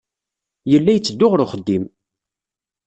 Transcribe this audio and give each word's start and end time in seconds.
Yella 0.71 0.91
yetteddu 0.93 1.27
ɣer 1.27 1.39
uxeddim. 1.45 1.83